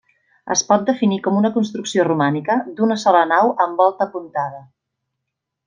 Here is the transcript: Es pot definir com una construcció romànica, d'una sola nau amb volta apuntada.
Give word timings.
Es 0.53 0.61
pot 0.69 0.87
definir 0.87 1.19
com 1.27 1.37
una 1.41 1.51
construcció 1.57 2.07
romànica, 2.09 2.57
d'una 2.81 2.97
sola 3.05 3.21
nau 3.35 3.53
amb 3.67 3.85
volta 3.85 4.09
apuntada. 4.11 4.67